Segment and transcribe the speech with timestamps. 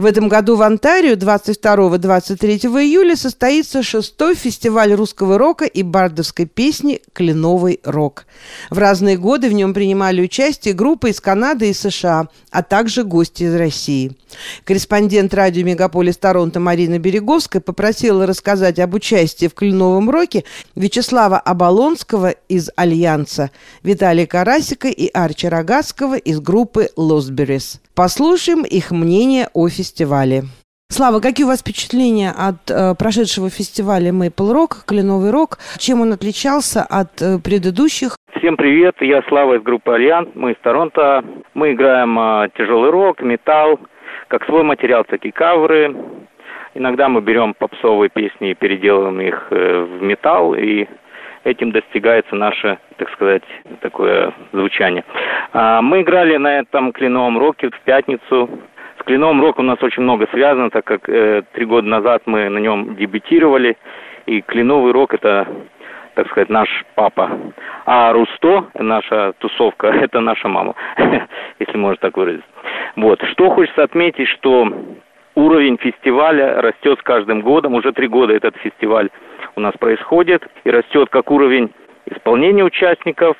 [0.00, 7.02] В этом году в Онтарио 22-23 июля состоится шестой фестиваль русского рока и бардовской песни
[7.12, 8.24] «Кленовый рок».
[8.70, 13.42] В разные годы в нем принимали участие группы из Канады и США, а также гости
[13.42, 14.16] из России.
[14.64, 20.44] Корреспондент радио «Мегаполис Торонто» Марина Береговская попросила рассказать об участии в «Кленовом роке»
[20.74, 23.50] Вячеслава Оболонского из «Альянса»,
[23.82, 27.80] Виталия Карасика и Арчи Рогацкого из группы «Лосберис».
[27.94, 29.89] Послушаем их мнение о фестивале.
[30.88, 35.58] Слава, какие у вас впечатления от э, прошедшего фестиваля Maple Rock, Кленовый рок?
[35.78, 38.16] Чем он отличался от э, предыдущих?
[38.38, 41.24] Всем привет, я Слава из группы Альянс, мы из Торонто.
[41.54, 43.78] Мы играем э, тяжелый рок, металл,
[44.28, 45.94] как свой материал, так и каверы.
[46.74, 50.86] Иногда мы берем попсовые песни и переделываем их э, в металл, и
[51.44, 53.42] этим достигается наше, так сказать,
[53.80, 55.04] такое звучание.
[55.52, 58.48] А, мы играли на этом кленовом роке в пятницу.
[59.00, 62.50] С кленовым роком у нас очень много связано, так как э, три года назад мы
[62.50, 63.78] на нем дебютировали,
[64.26, 65.48] и кленовый рок это
[66.14, 67.30] так сказать, наш папа.
[67.86, 70.74] А Русто, наша тусовка, это наша мама,
[71.58, 72.44] если можно так выразить.
[72.96, 73.22] Вот.
[73.32, 74.70] Что хочется отметить, что
[75.34, 77.74] уровень фестиваля растет с каждым годом.
[77.74, 79.08] Уже три года этот фестиваль
[79.56, 81.70] у нас происходит и растет как уровень
[82.06, 83.36] исполнения участников,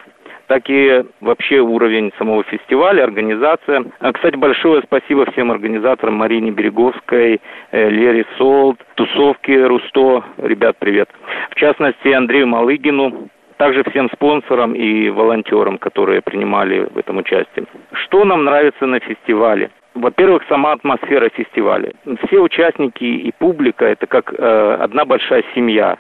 [0.51, 3.85] так и вообще уровень самого фестиваля, организация.
[4.01, 10.25] А, кстати, большое спасибо всем организаторам Марине Береговской, э, Лере Солт, Тусовки Русто.
[10.39, 11.09] Ребят, привет.
[11.53, 13.29] В частности, Андрею Малыгину,
[13.59, 17.67] также всем спонсорам и волонтерам, которые принимали в этом участие.
[17.93, 19.71] Что нам нравится на фестивале?
[19.95, 21.93] Во-первых, сама атмосфера фестиваля.
[22.27, 25.97] Все участники и публика– это как э, одна большая семья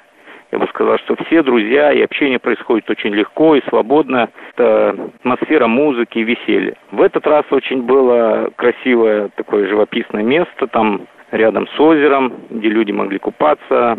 [0.52, 4.30] я бы сказал, что все друзья и общение происходит очень легко и свободно.
[4.54, 6.74] Это атмосфера музыки и веселья.
[6.90, 12.90] В этот раз очень было красивое такое живописное место, там рядом с озером, где люди
[12.90, 13.96] могли купаться.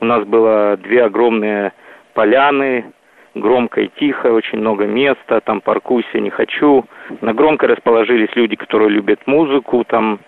[0.00, 1.72] У нас было две огромные
[2.12, 2.92] поляны,
[3.34, 6.84] громко и тихо, очень много места, там паркуйся не хочу.
[7.22, 10.20] На громко расположились люди, которые любят музыку, там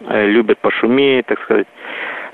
[0.00, 1.66] э, любят пошуметь, так сказать.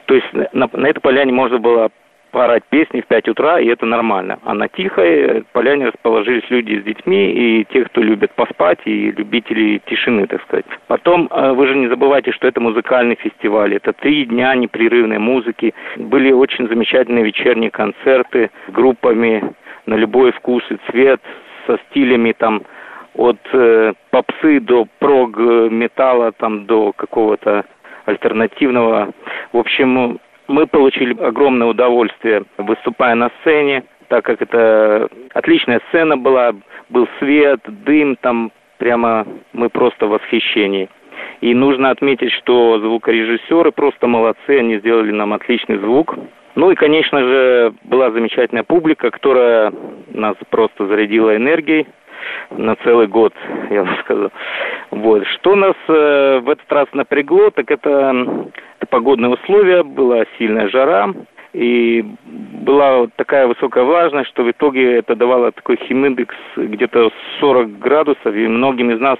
[0.06, 1.90] То есть на, на этой поляне можно было
[2.34, 4.40] порать песни в 5 утра, и это нормально.
[4.42, 9.80] А на Тихой поляне расположились люди с детьми, и те, кто любят поспать, и любители
[9.86, 10.64] тишины, так сказать.
[10.88, 15.74] Потом, э, вы же не забывайте, что это музыкальный фестиваль, это три дня непрерывной музыки.
[15.96, 19.54] Были очень замечательные вечерние концерты с группами
[19.86, 21.20] на любой вкус и цвет,
[21.68, 22.62] со стилями там
[23.14, 27.64] от э, попсы до прог металла, там до какого-то
[28.06, 29.12] альтернативного.
[29.52, 30.18] В общем,
[30.48, 36.52] мы получили огромное удовольствие, выступая на сцене, так как это отличная сцена была,
[36.90, 40.88] был свет, дым, там прямо мы просто в восхищении.
[41.40, 46.16] И нужно отметить, что звукорежиссеры просто молодцы, они сделали нам отличный звук.
[46.54, 49.72] Ну и, конечно же, была замечательная публика, которая
[50.12, 51.86] нас просто зарядила энергией
[52.50, 53.34] на целый год,
[53.70, 54.30] я бы сказал.
[54.90, 55.26] Вот.
[55.26, 58.50] Что нас э, в этот раз напрягло, так это,
[58.86, 61.12] погодные условия, была сильная жара,
[61.52, 68.34] и была такая высокая влажность, что в итоге это давало такой химиндекс где-то 40 градусов,
[68.34, 69.18] и многим из нас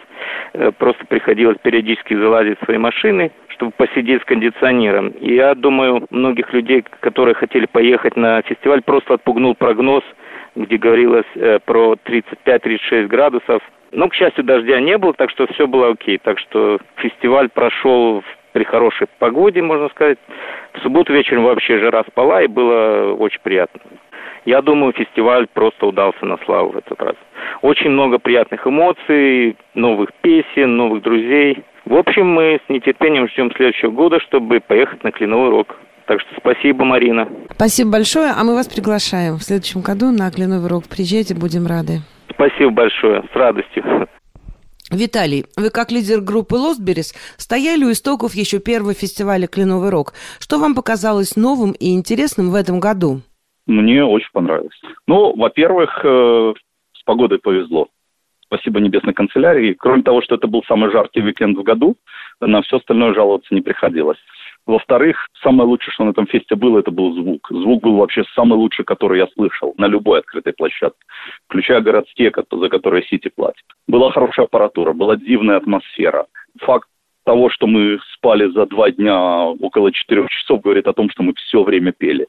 [0.53, 5.09] э, просто приходилось периодически залазить в свои машины, чтобы посидеть с кондиционером.
[5.11, 10.03] И я думаю, многих людей, которые хотели поехать на фестиваль, просто отпугнул прогноз–
[10.57, 13.63] где говорилось э, про 35-36 градусов.
[13.93, 16.19] Но, к счастью, дождя не было, так что все было окей.
[16.19, 18.23] Так что фестиваль прошел
[18.55, 20.17] при хорошей погоде, можно сказать.
[20.75, 23.81] В субботу вечером вообще жара спала, и было очень приятно.
[24.45, 27.17] Я думаю, фестиваль просто удался на славу в этот раз.
[27.63, 31.65] Очень много приятных эмоций, новых песен, новых друзей.
[31.85, 35.77] В общем, мы с нетерпением ждем следующего года, чтобы поехать на Кленовый Рок.
[36.07, 37.27] Так что спасибо, Марина.
[37.51, 40.85] Спасибо большое, а мы вас приглашаем в следующем году на Кленовый рок.
[40.85, 42.03] Приезжайте, будем рады.
[42.31, 43.83] Спасибо большое, с радостью.
[44.91, 50.13] Виталий, вы как лидер группы «Лостберис» стояли у истоков еще первого фестиваля «Кленовый рок».
[50.41, 53.23] Что вам показалось новым и интересным в этом году?
[53.67, 54.79] Мне очень понравилось.
[55.07, 56.53] Ну, во-первых, э,
[56.93, 57.89] с погодой повезло.
[58.45, 59.73] Спасибо небесной канцелярии.
[59.73, 61.97] Кроме того, что это был самый жаркий уикенд в году,
[62.41, 64.19] на все остальное жаловаться не приходилось.
[64.67, 67.49] Во-вторых, самое лучшее, что на этом фесте было, это был звук.
[67.51, 71.01] Звук был вообще самый лучший, который я слышал на любой открытой площадке,
[71.47, 73.64] включая городские, за которые Сити платит.
[73.95, 76.27] Была хорошая аппаратура, была дивная атмосфера.
[76.63, 76.89] Факт
[77.25, 79.17] того, что мы спали за два дня
[79.61, 82.27] около четырех часов, говорит о том, что мы все время пели.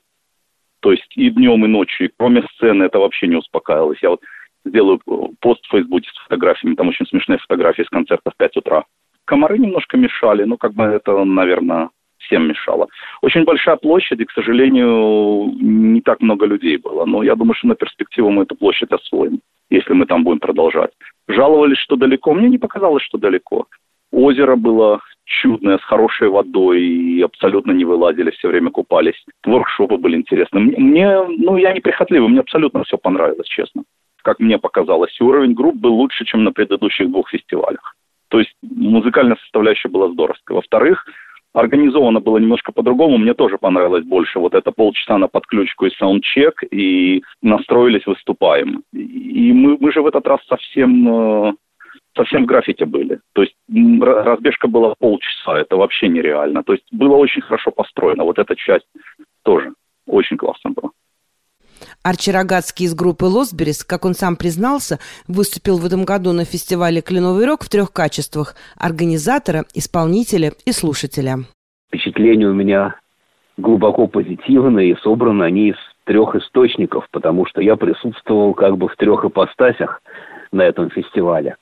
[0.81, 2.05] То есть и днем, и ночью.
[2.05, 3.97] И кроме сцены это вообще не успокаивалось.
[4.03, 4.21] Я вот
[4.63, 5.01] сделаю
[5.39, 8.83] пост в Фейсбуке с фотографиями, там очень смешные фотографии с концерта в 5 утра
[9.25, 11.89] комары немножко мешали, ну, как бы это, наверное,
[12.19, 12.87] всем мешало.
[13.23, 17.05] Очень большая площадь, и, к сожалению, не так много людей было.
[17.05, 19.41] Но я думаю, что на перспективу мы эту площадь освоим,
[19.71, 20.91] если мы там будем продолжать.
[21.27, 22.33] Жаловались, что далеко.
[22.33, 23.67] Мне не показалось, что далеко.
[24.11, 29.25] Озеро было чудное, с хорошей водой, и абсолютно не вылазили, все время купались.
[29.43, 30.59] Воркшопы были интересны.
[30.59, 33.83] Мне, мне ну, я не прихотливый, мне абсолютно все понравилось, честно.
[34.23, 37.95] Как мне показалось, уровень групп был лучше, чем на предыдущих двух фестивалях.
[38.29, 40.55] То есть музыкальная составляющая была здоровская.
[40.55, 41.05] Во-вторых,
[41.55, 43.17] организовано было немножко по-другому.
[43.17, 44.39] Мне тоже понравилось больше.
[44.39, 48.83] Вот это полчаса на подключку и саундчек, и настроились, выступаем.
[48.91, 51.53] И мы, мы же в этот раз совсем, э,
[52.15, 53.21] совсем в графике были.
[53.33, 53.55] То есть
[54.01, 56.61] разбежка была полчаса, это вообще нереально.
[56.63, 58.25] То есть было очень хорошо построено.
[58.25, 58.87] Вот эта часть
[59.43, 59.73] тоже
[60.07, 60.91] очень классно было.
[62.05, 67.01] Арчи Рогацкий из группы «Лосберис», как он сам признался, выступил в этом году на фестивале
[67.01, 71.37] «Кленовый рок» в трех качествах– организатора, исполнителя и слушателя.
[71.87, 72.93] Впечатления у меня
[73.57, 78.95] глубоко позитивные и собраны они из трех источников, потому что я присутствовал как бы в
[78.97, 80.03] трех ипостасях
[80.51, 81.55] на этом фестивале.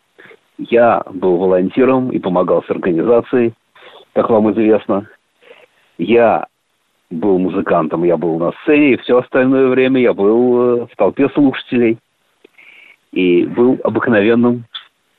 [0.57, 3.53] Я был волонтером и помогал с организацией,
[4.11, 5.07] как вам известно.
[5.97, 6.47] Я
[7.13, 11.29] был музыкантом, я был на сцене, и все остальное время я был э, в толпе
[11.29, 11.97] слушателей
[13.11, 14.65] и был обыкновенным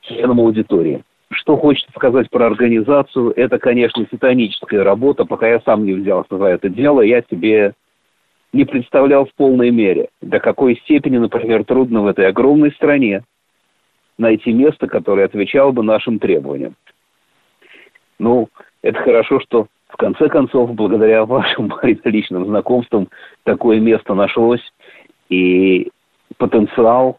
[0.01, 1.03] членом аудитории.
[1.31, 5.25] Что хочется сказать про организацию, это, конечно, титаническая работа.
[5.25, 7.73] Пока я сам не взялся за это дело, я себе
[8.53, 13.23] не представлял в полной мере, до какой степени, например, трудно в этой огромной стране
[14.17, 16.75] найти место, которое отвечало бы нашим требованиям.
[18.17, 18.47] Ну,
[18.81, 21.71] это хорошо, что в конце концов, благодаря вашим
[22.03, 23.07] личным знакомствам,
[23.43, 24.61] такое место нашлось,
[25.29, 25.89] и
[26.37, 27.17] потенциал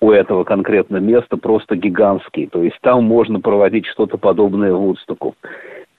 [0.00, 2.48] у этого конкретно места просто гигантский.
[2.48, 5.36] То есть там можно проводить что-то подобное Вудстоку.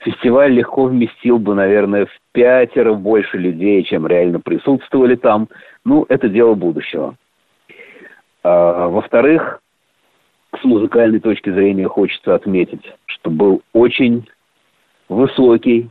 [0.00, 5.48] Фестиваль легко вместил бы, наверное, в пятеро больше людей, чем реально присутствовали там.
[5.86, 7.14] Ну, это дело будущего.
[8.42, 9.60] А, во-вторых,
[10.60, 14.26] с музыкальной точки зрения хочется отметить, что был очень
[15.14, 15.88] высокий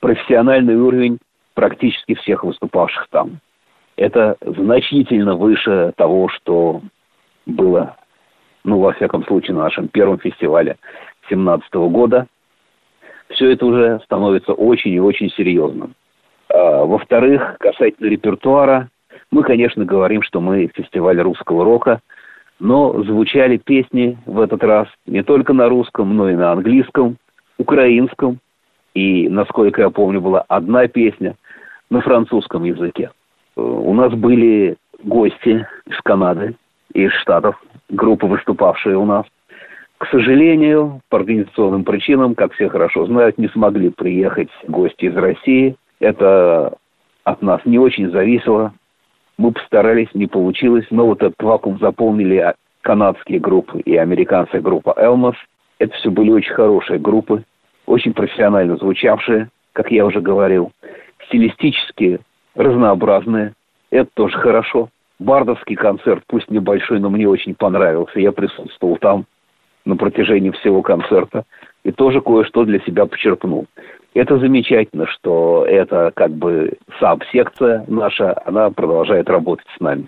[0.00, 1.18] профессиональный уровень
[1.54, 3.40] практически всех выступавших там.
[3.96, 6.82] Это значительно выше того, что
[7.46, 7.96] было,
[8.64, 10.76] ну, во всяком случае, на нашем первом фестивале
[11.28, 12.26] 2017 года.
[13.30, 15.94] Все это уже становится очень и очень серьезным.
[16.48, 18.88] А, во-вторых, касательно репертуара,
[19.30, 22.00] мы, конечно, говорим, что мы фестиваль русского рока,
[22.60, 27.16] но звучали песни в этот раз не только на русском, но и на английском,
[27.58, 28.38] украинском,
[28.94, 31.36] и, насколько я помню, была одна песня
[31.90, 33.10] на французском языке.
[33.56, 36.56] Э, у нас были гости из Канады,
[36.92, 39.26] из Штатов, группы, выступавшие у нас.
[39.98, 45.76] К сожалению, по организационным причинам, как все хорошо знают, не смогли приехать гости из России.
[46.00, 46.76] Это
[47.24, 48.74] от нас не очень зависело.
[49.38, 50.86] Мы постарались, не получилось.
[50.90, 55.36] Но вот этот вакуум заполнили канадские группы и американская группа «Элмос».
[55.78, 57.44] Это все были очень хорошие группы
[57.86, 60.72] очень профессионально звучавшие, как я уже говорил,
[61.26, 62.20] стилистически
[62.54, 63.54] разнообразные,
[63.90, 64.90] это тоже хорошо.
[65.18, 68.20] Бардовский концерт, пусть небольшой, но мне очень понравился.
[68.20, 69.24] Я присутствовал там
[69.86, 71.44] на протяжении всего концерта
[71.84, 73.66] и тоже кое-что для себя почерпнул.
[74.16, 80.06] Это замечательно, что это как бы саб-секция наша, она продолжает работать с нами.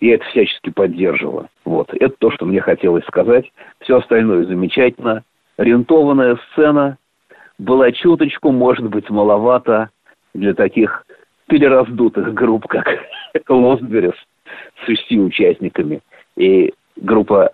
[0.00, 1.46] Я это всячески поддерживаю.
[1.64, 1.94] Вот.
[1.94, 3.44] Это то, что мне хотелось сказать.
[3.78, 5.22] Все остальное замечательно.
[5.56, 6.98] Ориентованная сцена,
[7.56, 9.90] была чуточку, может быть, маловато
[10.34, 11.06] для таких
[11.46, 12.88] перераздутых групп, как
[13.48, 14.14] Лосберес
[14.82, 16.00] с шести участниками
[16.36, 17.52] и группа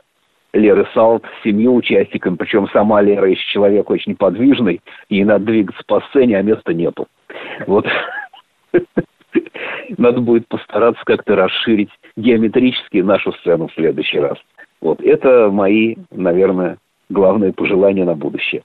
[0.52, 5.83] Леры Салт с семью участниками, причем сама Лера еще человек очень подвижный, ей надо двигаться
[5.87, 7.07] по сцене, а места нету.
[7.66, 7.87] Вот.
[9.99, 14.38] Надо будет постараться как-то расширить геометрически нашу сцену в следующий раз.
[14.80, 16.78] Вот это мои, наверное,
[17.09, 18.62] главные пожелания на будущее.